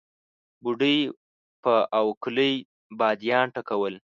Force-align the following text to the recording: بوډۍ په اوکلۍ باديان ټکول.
بوډۍ 0.63 0.97
په 1.63 1.73
اوکلۍ 1.99 2.53
باديان 2.99 3.45
ټکول. 3.55 3.93